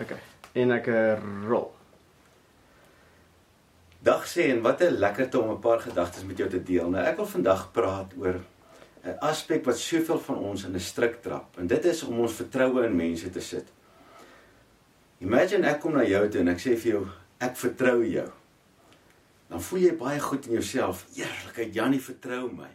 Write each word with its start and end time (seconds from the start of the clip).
Okay. 0.00 0.18
En 0.52 0.72
ek 0.72 0.86
uh, 0.88 1.18
rol. 1.44 1.68
Dag 4.00 4.24
sê 4.24 4.48
en 4.48 4.62
wat 4.64 4.80
'n 4.80 4.96
lekkerte 4.96 5.40
om 5.40 5.50
'n 5.52 5.60
paar 5.60 5.80
gedagtes 5.80 6.24
met 6.24 6.38
jou 6.38 6.48
te 6.48 6.62
deel. 6.62 6.88
Nou 6.90 7.04
ek 7.04 7.16
wil 7.16 7.26
vandag 7.26 7.72
praat 7.72 8.14
oor 8.16 8.40
'n 9.04 9.18
aspek 9.20 9.64
wat 9.64 9.78
soveel 9.78 10.18
van 10.18 10.38
ons 10.38 10.64
in 10.64 10.74
'n 10.74 10.80
struik 10.80 11.22
trap 11.22 11.58
en 11.58 11.66
dit 11.66 11.84
is 11.84 12.02
om 12.02 12.18
ons 12.18 12.32
vertroue 12.32 12.84
in 12.84 12.96
mense 12.96 13.30
te 13.30 13.40
sit. 13.40 13.66
Imagine 15.18 15.66
ek 15.66 15.80
kom 15.80 15.92
na 15.92 16.04
jou 16.04 16.28
toe 16.28 16.40
en 16.40 16.48
ek 16.48 16.58
sê 16.58 16.76
vir 16.76 16.92
jou 16.92 17.06
ek 17.38 17.56
vertrou 17.56 18.04
jou. 18.04 18.30
Dan 19.48 19.60
voel 19.60 19.80
jy 19.80 19.96
baie 19.96 20.20
goed 20.20 20.46
in 20.46 20.52
jouself. 20.52 21.06
Eerlikheid, 21.16 21.74
Janie 21.74 22.00
vertrou 22.00 22.52
my. 22.52 22.70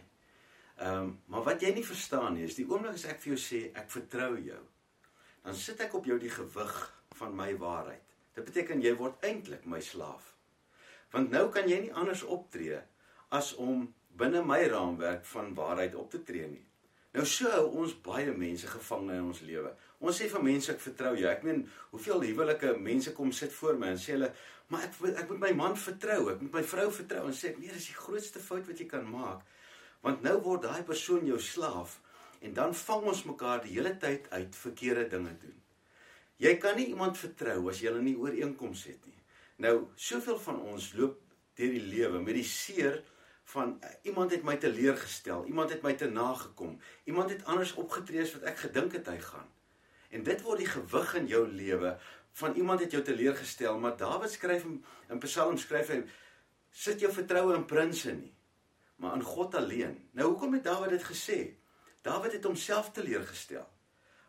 Ehm, 0.78 1.02
um, 1.02 1.18
maar 1.26 1.42
wat 1.42 1.60
jy 1.60 1.74
nie 1.74 1.84
verstaan 1.84 2.34
nie, 2.34 2.44
is 2.44 2.54
die 2.54 2.66
oomblik 2.68 2.94
as 2.94 3.04
ek 3.04 3.20
vir 3.20 3.34
jou 3.34 3.40
sê 3.40 3.70
ek 3.74 3.90
vertrou 3.90 4.38
jou, 4.38 4.62
dan 5.42 5.54
sit 5.54 5.80
ek 5.80 5.94
op 5.94 6.04
jou 6.04 6.18
die 6.18 6.30
gewig 6.30 6.95
van 7.18 7.34
my 7.36 7.50
waarheid. 7.60 8.02
Dit 8.36 8.44
beteken 8.44 8.82
jy 8.84 8.92
word 8.98 9.24
eintlik 9.24 9.64
my 9.64 9.80
slaaf. 9.80 10.34
Want 11.12 11.32
nou 11.32 11.48
kan 11.54 11.68
jy 11.70 11.86
nie 11.86 11.94
anders 11.94 12.22
optree 12.22 12.80
as 13.34 13.54
om 13.62 13.86
binne 14.20 14.42
my 14.44 14.62
raamwerk 14.68 15.24
van 15.32 15.54
waarheid 15.56 15.94
op 15.96 16.10
te 16.10 16.22
tree 16.24 16.48
nie. 16.50 16.64
Nou 17.16 17.24
so 17.24 17.48
hou 17.48 17.64
ons 17.80 17.94
baie 18.04 18.32
mense 18.36 18.68
gevang 18.68 19.08
in 19.14 19.28
ons 19.30 19.40
lewe. 19.48 19.70
Ons 20.04 20.18
sê 20.20 20.28
vir 20.28 20.42
mense 20.44 20.72
ek 20.72 20.82
vertrou 20.82 21.14
jou. 21.16 21.28
Ek 21.30 21.44
meen, 21.48 21.62
hoeveel 21.94 22.26
huwelike 22.28 22.74
mense 22.76 23.14
kom 23.16 23.32
sit 23.32 23.54
voor 23.56 23.78
my 23.80 23.94
en 23.94 24.00
sê 24.00 24.12
hulle, 24.12 24.32
"Maar 24.68 24.82
ek 24.84 25.18
ek 25.22 25.28
moet 25.30 25.40
my 25.40 25.52
man 25.52 25.76
vertrou, 25.76 26.30
ek 26.32 26.40
moet 26.42 26.52
my 26.52 26.62
vrou 26.62 26.90
vertrou." 26.90 27.26
En 27.26 27.32
sê 27.32 27.48
ek, 27.48 27.58
"Nee, 27.58 27.72
dis 27.72 27.86
die 27.86 27.94
grootste 27.94 28.38
fout 28.38 28.66
wat 28.66 28.78
jy 28.78 28.86
kan 28.86 29.10
maak." 29.10 29.40
Want 30.02 30.22
nou 30.22 30.40
word 30.42 30.62
daai 30.62 30.82
persoon 30.82 31.26
jou 31.26 31.38
slaaf 31.38 32.00
en 32.40 32.52
dan 32.52 32.74
vang 32.74 33.02
ons 33.02 33.24
mekaar 33.24 33.62
die 33.62 33.72
hele 33.72 33.96
tyd 33.96 34.30
uit 34.30 34.56
verkeerde 34.56 35.08
dinge 35.08 35.38
doen. 35.40 35.62
Jy 36.42 36.56
kan 36.60 36.76
nie 36.76 36.90
iemand 36.92 37.16
vertrou 37.18 37.70
as 37.70 37.80
jy 37.80 37.88
hulle 37.90 38.04
nie 38.04 38.16
ooreenkoms 38.20 38.84
het 38.90 39.04
nie. 39.08 39.20
Nou, 39.64 39.88
soveel 39.96 40.38
van 40.42 40.60
ons 40.68 40.90
loop 40.98 41.20
deur 41.56 41.72
die 41.72 41.86
lewe 41.88 42.20
met 42.20 42.36
die 42.36 42.44
seer 42.44 43.00
van 43.52 43.76
uh, 43.78 43.90
iemand 44.10 44.34
het 44.34 44.44
my 44.44 44.56
teleurgestel, 44.60 45.46
iemand 45.48 45.72
het 45.72 45.84
my 45.86 45.94
te 45.96 46.08
nagekom, 46.10 46.76
iemand 47.04 47.30
het 47.32 47.44
anders 47.48 47.72
opgetree 47.80 48.24
as 48.24 48.34
wat 48.36 48.48
ek 48.50 48.64
gedink 48.66 48.98
het 48.98 49.08
hy 49.08 49.16
gaan. 49.22 49.48
En 50.10 50.26
dit 50.26 50.42
word 50.44 50.60
die 50.60 50.68
gewig 50.68 51.14
in 51.22 51.28
jou 51.30 51.42
lewe 51.48 51.94
van 52.36 52.56
iemand 52.60 52.82
het 52.84 52.92
jou 52.92 53.02
teleurgestel, 53.02 53.78
maar 53.80 53.96
Dawid 53.96 54.34
skryf 54.34 54.66
in, 54.68 54.80
in 55.08 55.22
Psalm 55.24 55.56
skryf 55.58 55.92
hy 55.94 56.02
sit 56.76 57.00
jou 57.00 57.12
vertroue 57.12 57.54
in 57.56 57.64
prinses 57.64 58.18
nie, 58.18 58.34
maar 59.00 59.16
in 59.16 59.24
God 59.24 59.56
alleen. 59.56 59.96
Nou 60.12 60.34
hoekom 60.34 60.58
het 60.58 60.66
Dawid 60.66 60.92
dit 60.98 61.06
gesê? 61.06 61.38
Dawid 62.04 62.36
het 62.36 62.44
homself 62.44 62.92
teleurgestel. 62.92 63.64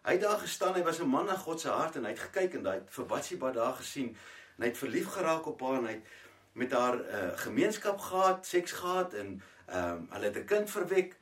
Hy 0.08 0.14
het 0.16 0.22
daar 0.24 0.40
gestaan, 0.40 0.74
hy 0.74 0.84
was 0.84 1.00
'n 1.00 1.08
man 1.08 1.26
na 1.26 1.36
God 1.36 1.60
se 1.60 1.70
hart 1.70 1.96
en 1.96 2.04
hy 2.04 2.10
het 2.10 2.20
gekyk 2.20 2.54
en 2.54 2.66
hy 2.66 2.74
het 2.74 2.90
vir 2.90 3.06
Batsheba 3.06 3.52
daar 3.52 3.74
gesien 3.74 4.08
en 4.56 4.64
hy 4.64 4.68
het 4.68 4.78
verlief 4.78 5.08
geraak 5.12 5.46
op 5.46 5.62
haar 5.62 5.78
en 5.78 5.86
hy 5.86 5.92
het 5.92 6.06
met 6.54 6.72
haar 6.72 6.96
uh, 7.00 7.38
gemeenskap 7.38 8.00
gehad, 8.00 8.46
seks 8.46 8.72
gehad 8.72 9.14
en 9.14 9.42
ehm 9.66 9.96
um, 9.96 10.08
hulle 10.10 10.26
het 10.26 10.38
'n 10.38 10.46
kind 10.46 10.70
verwek. 10.70 11.18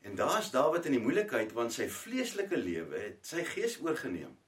En 0.00 0.14
daar's 0.14 0.50
Dawid 0.50 0.84
in 0.84 0.92
die 0.92 1.00
moeilikheid 1.00 1.52
want 1.52 1.72
sy 1.72 1.88
vleeslike 1.88 2.56
lewe 2.56 2.98
het 2.98 3.26
sy 3.26 3.44
gees 3.44 3.80
oorgeneem. 3.80 4.38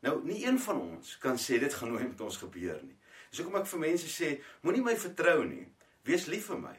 Nou, 0.00 0.24
nie 0.24 0.46
een 0.46 0.58
van 0.58 0.80
ons 0.80 1.18
kan 1.18 1.38
sê 1.38 1.58
dit 1.58 1.74
gaan 1.74 1.88
nooit 1.88 2.08
met 2.08 2.20
ons 2.20 2.36
gebeur 2.36 2.80
nie. 2.82 2.98
Dis 3.30 3.38
hoekom 3.38 3.60
ek 3.60 3.66
vir 3.66 3.78
mense 3.78 4.08
sê, 4.22 4.40
moenie 4.60 4.82
my 4.82 4.96
vertrou 4.96 5.44
nie. 5.44 5.72
Wees 6.02 6.26
lief 6.26 6.46
vir 6.46 6.58
my. 6.58 6.76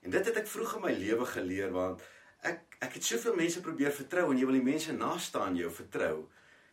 En 0.00 0.10
dit 0.10 0.26
het 0.26 0.36
ek 0.36 0.46
vroeg 0.46 0.74
in 0.74 0.82
my 0.82 0.92
lewe 0.92 1.26
geleer 1.26 1.70
want 1.70 2.02
ek 2.42 2.78
ek 2.82 2.96
het 2.98 3.04
soveel 3.06 3.36
mense 3.38 3.60
probeer 3.62 3.92
vertrou 3.94 4.30
en 4.30 4.38
jy 4.38 4.46
wil 4.48 4.58
die 4.58 4.70
mense 4.70 4.92
naaste 4.92 5.38
aan 5.38 5.56
jou 5.56 5.70
vertrou. 5.70 6.28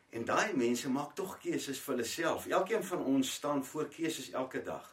En 0.09 0.25
daai 0.25 0.55
mense 0.57 0.89
maak 0.89 1.13
tog 1.15 1.35
keuses 1.41 1.79
vir 1.79 1.93
hulle 1.93 2.05
self. 2.05 2.47
Elkeen 2.49 2.83
van 2.83 3.03
ons 3.05 3.33
staan 3.33 3.61
voor 3.65 3.89
keuses 3.93 4.31
elke 4.33 4.63
dag. 4.65 4.87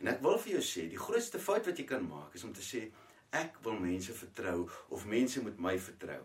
En 0.00 0.08
ek 0.08 0.22
wil 0.24 0.38
vir 0.40 0.54
jou 0.54 0.62
sê, 0.64 0.86
die 0.88 0.98
grootste 0.98 1.38
fout 1.38 1.68
wat 1.68 1.78
jy 1.78 1.84
kan 1.86 2.06
maak 2.08 2.32
is 2.34 2.44
om 2.48 2.54
te 2.56 2.64
sê 2.64 2.86
ek 3.36 3.60
wil 3.64 3.76
mense 3.80 4.12
vertrou 4.16 4.64
of 4.88 5.04
mense 5.08 5.42
moet 5.44 5.60
my 5.60 5.76
vertrou. 5.78 6.22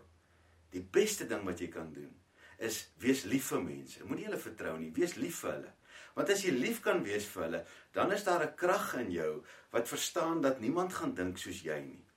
Die 0.72 0.82
beste 0.82 1.28
ding 1.28 1.44
wat 1.48 1.60
jy 1.60 1.68
kan 1.72 1.92
doen 1.92 2.14
is 2.58 2.80
wees 2.98 3.22
lief 3.30 3.52
vir 3.52 3.62
mense. 3.62 4.02
Moenie 4.04 4.26
hulle 4.26 4.40
vertrou 4.42 4.74
nie, 4.80 4.90
wees 4.96 5.14
lief 5.20 5.44
vir 5.44 5.52
hulle. 5.52 5.72
Want 6.16 6.32
as 6.34 6.42
jy 6.42 6.50
lief 6.56 6.80
kan 6.82 7.04
wees 7.06 7.28
vir 7.30 7.44
hulle, 7.44 7.60
dan 7.94 8.12
is 8.12 8.24
daar 8.26 8.42
'n 8.42 8.56
krag 8.56 8.94
in 8.98 9.12
jou 9.12 9.44
wat 9.70 9.88
verstaan 9.88 10.40
dat 10.42 10.60
niemand 10.60 10.92
gaan 10.92 11.14
dink 11.14 11.38
soos 11.38 11.62
jy 11.62 11.80
nie. 11.80 12.07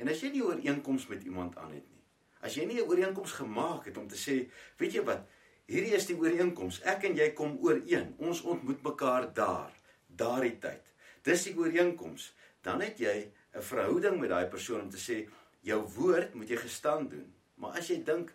En 0.00 0.08
as 0.08 0.22
jy 0.24 0.30
nie 0.32 0.44
ooreenkoms 0.44 1.06
met 1.10 1.24
iemand 1.28 1.58
aan 1.60 1.74
het 1.76 1.84
nie. 1.84 2.04
As 2.40 2.56
jy 2.56 2.64
nie 2.64 2.80
'n 2.80 2.88
ooreenkoms 2.88 3.32
gemaak 3.32 3.84
het 3.84 3.96
om 3.96 4.08
te 4.08 4.16
sê, 4.16 4.48
weet 4.78 4.92
jy 4.92 5.02
wat, 5.04 5.28
hierdie 5.66 5.94
is 5.94 6.06
die 6.06 6.16
ooreenkoms. 6.16 6.80
Ek 6.82 7.04
en 7.04 7.16
jy 7.16 7.32
kom 7.32 7.58
ooreen. 7.60 8.14
Ons 8.18 8.40
ontmoet 8.40 8.82
mekaar 8.82 9.32
daar, 9.34 9.72
daardie 10.06 10.58
tyd. 10.58 10.94
Dis 11.22 11.44
die 11.44 11.56
ooreenkoms. 11.56 12.34
Dan 12.62 12.80
het 12.80 12.98
jy 12.98 13.32
'n 13.54 13.62
verhouding 13.62 14.20
met 14.20 14.30
daai 14.30 14.46
persoon 14.46 14.80
om 14.80 14.90
te 14.90 14.96
sê, 14.96 15.28
jou 15.60 15.80
woord 15.96 16.34
moet 16.34 16.48
jy 16.48 16.56
gestand 16.56 17.10
doen. 17.10 17.34
Maar 17.54 17.78
as 17.78 17.88
jy 17.88 18.02
dink 18.04 18.32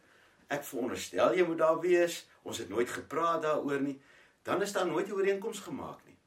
ek 0.48 0.64
veronderstel 0.64 1.34
jy 1.36 1.46
moet 1.46 1.58
daar 1.58 1.80
wees, 1.80 2.28
ons 2.44 2.58
het 2.58 2.70
nooit 2.70 2.90
gepraat 2.90 3.42
daaroor 3.42 3.82
nie, 3.82 4.02
dan 4.44 4.62
is 4.62 4.72
daar 4.72 4.88
nooit 4.88 5.08
'n 5.08 5.12
ooreenkoms 5.12 5.60
gemaak 5.60 6.06
nie. 6.06 6.18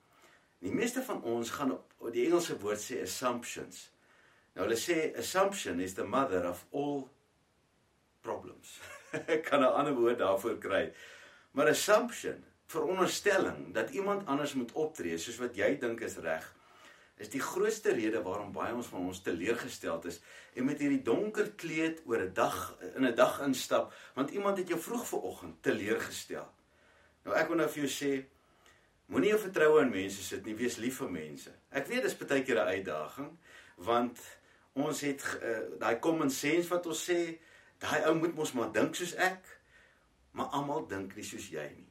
Die 0.59 0.73
meeste 0.73 1.03
van 1.03 1.23
ons 1.23 1.51
gaan 1.51 1.73
op 1.73 2.13
die 2.13 2.27
Engelse 2.27 2.59
woord 2.59 2.81
sê 2.81 3.03
assumptions. 3.03 3.91
Nou 4.59 4.67
hulle 4.67 4.77
sê 4.77 5.13
assumption 5.15 5.79
is 5.79 5.95
the 5.95 6.03
mother 6.03 6.43
of 6.49 6.65
all 6.75 7.05
problems. 8.27 8.81
Ek 9.15 9.45
kan 9.49 9.63
'n 9.63 9.71
ander 9.71 9.95
woord 9.95 10.19
daarvoor 10.19 10.59
kry. 10.59 10.89
Maar 11.55 11.71
assumption, 11.71 12.43
veronderstelling 12.67 13.71
dat 13.75 13.91
iemand 13.95 14.27
anders 14.27 14.55
moet 14.59 14.73
optree 14.73 15.19
soos 15.19 15.39
wat 15.39 15.55
jy 15.57 15.77
dink 15.79 16.03
is 16.03 16.19
reg, 16.19 16.43
is 17.23 17.31
die 17.31 17.41
grootste 17.41 17.95
rede 17.95 18.23
waarom 18.23 18.51
baie 18.53 18.75
ons 18.75 18.91
van 18.91 19.07
ons 19.07 19.23
teleurgesteld 19.23 20.05
is 20.11 20.19
en 20.55 20.67
met 20.67 20.83
hierdie 20.83 21.03
donker 21.07 21.53
kleed 21.55 22.03
oor 22.07 22.27
'n 22.27 22.35
dag 22.35 22.59
in 22.95 23.07
'n 23.07 23.15
dag 23.15 23.41
instap 23.47 23.95
want 24.15 24.31
iemand 24.31 24.59
het 24.59 24.69
jou 24.69 24.81
vroeg 24.81 25.07
vanoggend 25.07 25.63
teleurgestel. 25.63 26.51
Nou 27.25 27.37
ek 27.37 27.49
wil 27.49 27.57
nou 27.57 27.69
vir 27.69 27.87
jou 27.87 27.93
sê 27.95 28.27
moenie 29.07 29.31
jou 29.31 29.41
vertroue 29.41 29.83
in 29.83 29.91
mense 29.91 30.23
sit 30.23 30.45
nie, 30.45 30.55
wees 30.55 30.77
lief 30.77 30.99
vir 30.99 31.11
mense. 31.11 31.51
Ek 31.71 31.87
weet 31.87 32.03
dis 32.03 32.17
baie 32.17 32.43
keer 32.43 32.59
'n 32.59 32.75
uitdaging 32.75 33.39
want 33.77 34.19
ons 34.85 35.01
het 35.01 35.23
uh, 35.43 35.61
daai 35.81 35.99
common 35.99 36.31
sense 36.31 36.69
wat 36.71 36.87
ons 36.87 37.05
sê, 37.11 37.39
daai 37.83 38.07
ou 38.09 38.15
moet 38.19 38.35
mos 38.35 38.53
maar 38.55 38.73
dink 38.73 38.99
soos 38.99 39.15
ek, 39.15 39.45
maar 40.33 40.53
almal 40.59 40.87
dink 40.91 41.17
nie 41.17 41.27
soos 41.27 41.49
jy 41.51 41.67
nie. 41.75 41.89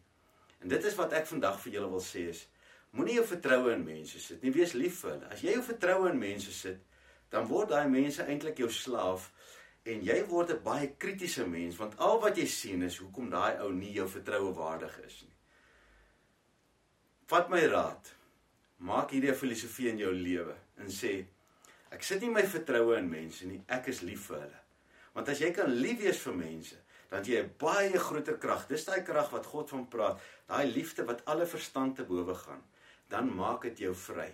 En 0.62 0.72
dit 0.72 0.86
is 0.90 0.96
wat 0.98 1.14
ek 1.14 1.28
vandag 1.30 1.60
vir 1.64 1.78
julle 1.78 1.90
wil 1.92 2.04
sê 2.04 2.28
is, 2.32 2.48
moenie 2.96 3.18
jou 3.20 3.26
vertroue 3.30 3.74
in 3.76 3.86
mense 3.86 4.20
sit 4.20 4.44
nie, 4.44 4.54
wees 4.56 4.74
lief 4.74 5.02
vir 5.04 5.16
hulle. 5.16 5.32
As 5.34 5.44
jy 5.44 5.58
jou 5.58 5.64
vertroue 5.66 6.12
in 6.12 6.22
mense 6.22 6.54
sit, 6.56 6.80
dan 7.34 7.48
word 7.50 7.74
daai 7.74 7.88
mense 7.92 8.24
eintlik 8.24 8.62
jou 8.64 8.70
slaaf 8.72 9.32
en 9.88 10.04
jy 10.04 10.18
word 10.28 10.52
'n 10.52 10.64
baie 10.64 10.88
kritiese 11.00 11.46
mens 11.48 11.78
want 11.80 11.98
al 12.00 12.20
wat 12.22 12.38
jy 12.38 12.48
sien 12.48 12.84
is 12.84 12.98
hoekom 12.98 13.30
daai 13.30 13.60
ou 13.64 13.72
nie 13.72 13.94
jou 13.94 14.08
vertroue 14.08 14.54
waardig 14.54 14.98
is 15.06 15.22
nie. 15.24 15.36
Vat 17.28 17.50
my 17.50 17.66
raad. 17.68 18.14
Maak 18.78 19.12
hierdie 19.12 19.34
filosofie 19.34 19.90
in 19.90 19.98
jou 19.98 20.12
lewe 20.14 20.56
en 20.78 20.88
sê 20.88 21.26
Ek 21.92 22.04
sit 22.04 22.22
nie 22.22 22.32
my 22.32 22.44
vertroue 22.44 22.98
in 22.98 23.10
mense 23.10 23.48
nie, 23.48 23.62
ek 23.68 23.88
is 23.94 24.02
lief 24.02 24.28
vir 24.30 24.42
hulle. 24.42 24.62
Want 25.16 25.30
as 25.34 25.42
jy 25.42 25.52
kan 25.56 25.72
lief 25.72 26.02
wees 26.04 26.20
vir 26.26 26.36
mense, 26.38 26.76
dan 27.12 27.24
jy 27.24 27.44
'n 27.44 27.54
baie 27.60 28.00
groter 28.00 28.38
krag. 28.38 28.68
Dis 28.68 28.86
daai 28.86 29.04
krag 29.04 29.32
wat 29.32 29.46
God 29.46 29.70
van 29.70 29.88
praat, 29.88 30.20
daai 30.48 30.68
liefde 30.68 31.06
wat 31.06 31.24
alle 31.26 31.46
verstand 31.46 31.96
te 31.96 32.04
bowe 32.04 32.36
gaan. 32.36 32.62
Dan 33.10 33.34
maak 33.36 33.62
dit 33.62 33.78
jou 33.80 33.94
vry. 33.96 34.32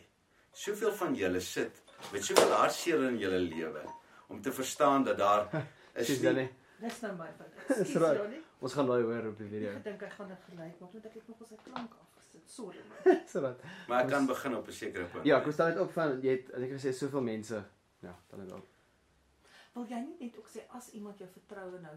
Soveel 0.51 0.91
van 0.91 1.15
julle 1.15 1.39
sit 1.39 1.81
met 2.11 2.23
soveel 2.23 2.51
hartseer 2.51 3.03
in 3.09 3.17
julle 3.17 3.39
lewe 3.39 3.83
om 4.27 4.41
te 4.41 4.51
verstaan 4.51 5.03
dat 5.03 5.17
daar 5.17 5.47
is 5.93 6.09
nie 6.09 6.49
Dis 6.83 6.99
nou 7.01 7.13
my 7.15 7.29
punt. 7.37 7.53
Dis 7.79 7.93
reg. 7.95 8.19
Ons 8.59 8.73
gaan 8.73 8.87
daai 8.87 9.03
hoor 9.03 9.29
op 9.29 9.37
die 9.37 9.47
video. 9.47 9.71
Ek 9.77 9.83
dink 9.83 10.01
ek 10.03 10.17
gaan 10.17 10.27
dit 10.27 10.41
gelyk 10.49 10.79
maak, 10.81 10.91
want 10.91 11.05
ek 11.05 11.13
het 11.13 11.27
nog 11.27 11.39
ons 11.45 11.63
klank 11.63 11.95
af 12.01 12.22
dit. 12.33 12.49
Sorry. 12.49 12.81
Sorry. 13.33 13.53
Maar 13.87 14.03
ek 14.03 14.11
kan 14.11 14.27
begin 14.29 14.55
op 14.57 14.67
'n 14.67 14.77
sekere 14.79 15.05
punt. 15.13 15.25
Ja, 15.25 15.39
ek 15.39 15.51
stel 15.53 15.71
dit 15.73 15.79
op 15.83 15.91
van 15.95 16.19
jy 16.21 16.37
het 16.37 16.51
ek 16.51 16.69
het 16.69 16.75
gesê 16.79 16.93
soveel 16.97 17.25
mense. 17.29 17.63
Ja, 18.03 18.15
dan 18.29 18.39
het 18.43 18.51
ook. 18.51 18.67
Wil 19.73 19.87
jy 19.89 20.01
nie 20.05 20.17
net 20.19 20.37
ook 20.37 20.49
sê 20.49 20.65
as 20.77 20.89
iemand 20.97 21.17
jou 21.17 21.29
vertroue 21.29 21.79
nou 21.79 21.95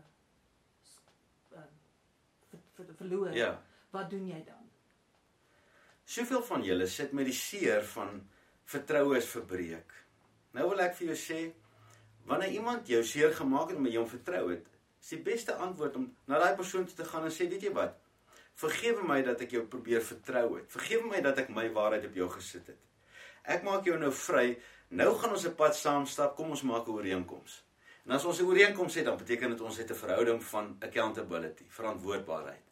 ehm 1.57 1.59
uh, 1.59 1.67
ver, 2.51 2.61
ver, 2.75 2.95
verloor, 2.95 3.35
ja. 3.35 3.63
wat 3.91 4.11
doen 4.11 4.29
jy 4.29 4.45
dan? 4.45 4.65
Soveel 6.05 6.43
van 6.43 6.63
julle 6.63 6.87
sit 6.87 7.13
met 7.13 7.27
die 7.27 7.35
seer 7.35 7.85
van 7.85 8.21
vertroue 8.65 9.17
is 9.17 9.29
verbreek. 9.29 9.93
Nou 10.55 10.69
wil 10.71 10.81
ek 10.81 10.95
vir 10.99 11.13
jou 11.13 11.19
sê 11.21 11.41
wanneer 12.27 12.55
iemand 12.59 12.89
jou 12.89 13.03
seer 13.05 13.35
gemaak 13.35 13.71
het 13.71 13.79
en 13.79 13.87
jy 13.91 13.99
hom 13.99 14.09
vertrou 14.11 14.51
het, 14.51 14.67
is 15.03 15.13
die 15.15 15.23
beste 15.23 15.55
antwoord 15.55 15.97
om 15.97 16.07
na 16.27 16.39
daai 16.43 16.57
persoon 16.59 16.87
toe 16.87 16.97
te 16.97 17.05
gaan 17.07 17.27
en 17.29 17.35
sê, 17.35 17.47
weet 17.51 17.69
jy 17.69 17.73
wat? 17.75 17.99
Vergewe 18.57 19.05
my 19.05 19.21
dat 19.23 19.41
ek 19.45 19.53
jou 19.53 19.67
probeer 19.69 20.01
vertrou 20.01 20.57
het. 20.57 20.71
Vergewe 20.73 21.11
my 21.11 21.21
dat 21.21 21.39
ek 21.43 21.51
my 21.53 21.67
waarheid 21.73 22.07
op 22.09 22.15
jou 22.17 22.29
gesit 22.39 22.67
het. 22.73 22.83
Ek 23.45 23.63
maak 23.63 23.85
jou 23.85 23.99
nou 24.01 24.13
vry. 24.13 24.57
Nou 24.91 25.13
gaan 25.15 25.37
ons 25.37 25.47
'n 25.47 25.55
pad 25.55 25.77
saam 25.77 26.07
stap. 26.07 26.37
Kom 26.37 26.51
ons 26.51 26.63
maak 26.63 26.87
'n 26.87 26.91
ooreenkoms. 26.91 27.65
En 28.07 28.13
as 28.13 28.25
ons 28.25 28.41
'n 28.41 28.47
ooreenkoms 28.47 28.95
het, 28.95 29.05
dan 29.05 29.17
beteken 29.17 29.51
dit 29.51 29.61
ons 29.61 29.77
het 29.77 29.91
'n 29.91 29.95
verhouding 29.95 30.43
van 30.45 30.77
accountability, 30.81 31.65
verantwoordbaarheid. 31.69 32.65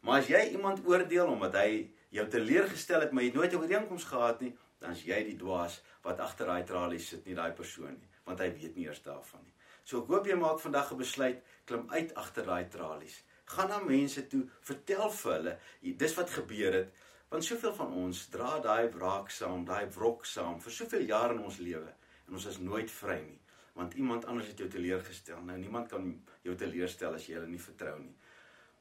Maar 0.00 0.18
as 0.18 0.26
jy 0.26 0.42
iemand 0.50 0.86
oordeel 0.86 1.26
omdat 1.26 1.54
hy 1.54 1.90
jou 2.08 2.28
teleurgestel 2.28 3.00
het, 3.00 3.12
maar 3.12 3.22
jy 3.22 3.28
het 3.28 3.36
nooit 3.36 3.52
'n 3.52 3.56
ooreenkoms 3.56 4.04
gehad 4.04 4.40
nie, 4.40 4.56
dan 4.78 4.90
is 4.90 5.02
jy 5.02 5.24
die 5.24 5.36
dwaas 5.36 5.82
wat 6.02 6.18
agter 6.18 6.46
daai 6.46 6.64
tralies 6.64 7.08
sit, 7.08 7.24
nie 7.24 7.34
daai 7.34 7.52
persoon 7.52 7.98
nie, 8.00 8.08
want 8.24 8.38
hy 8.38 8.52
weet 8.52 8.74
nie 8.74 8.86
eers 8.86 9.02
daarvan 9.02 9.42
nie. 9.44 9.54
So 9.84 10.02
ek 10.02 10.06
hoop 10.06 10.26
jy 10.26 10.34
maak 10.34 10.60
vandag 10.60 10.92
'n 10.92 10.96
besluit, 10.96 11.42
klim 11.64 11.90
uit 11.90 12.14
agter 12.14 12.44
daai 12.44 12.68
tralies. 12.68 13.22
Gaan 13.44 13.68
na 13.68 13.78
mense 13.78 14.26
toe, 14.28 14.42
vertel 14.60 15.10
vir 15.10 15.32
hulle, 15.32 15.56
dis 15.98 16.14
wat 16.14 16.30
gebeur 16.30 16.72
het, 16.72 17.02
want 17.32 17.44
soveel 17.44 17.74
van 17.74 17.92
ons 18.04 18.26
dra 18.32 18.58
daai 18.60 18.88
wraak 18.92 19.30
saam, 19.30 19.64
daai 19.64 19.86
wrok 19.96 20.26
saam 20.28 20.60
vir 20.60 20.72
soveel 20.72 21.06
jare 21.08 21.34
in 21.34 21.44
ons 21.44 21.58
lewe 21.58 21.94
en 22.26 22.36
ons 22.38 22.46
is 22.46 22.58
nooit 22.58 22.90
vry 22.90 23.18
nie, 23.24 23.38
want 23.76 23.94
iemand 23.94 24.26
anders 24.28 24.48
het 24.48 24.60
jou 24.60 24.68
teleurgestel. 24.70 25.40
Nou 25.44 25.56
niemand 25.58 25.88
kan 25.88 26.12
jou 26.44 26.54
teleurstel 26.56 27.16
as 27.16 27.26
jy 27.28 27.38
hulle 27.38 27.50
nie 27.50 27.60
vertrou 27.60 27.96
nie. 28.00 28.14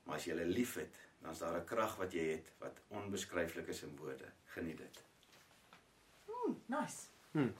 Maar 0.06 0.20
as 0.20 0.28
jy 0.28 0.36
hulle 0.36 0.52
liefhet, 0.52 1.00
dan 1.22 1.32
is 1.32 1.40
daar 1.40 1.58
'n 1.58 1.66
krag 1.66 1.98
wat 1.98 2.14
jy 2.14 2.26
het 2.32 2.52
wat 2.60 2.80
onbeskryflik 2.90 3.68
is 3.68 3.84
in 3.84 3.96
woorde. 3.98 4.32
Geniet 4.46 4.78
dit. 4.78 5.04
Hmm, 6.26 6.56
nice. 6.66 7.08
Hm. 7.32 7.52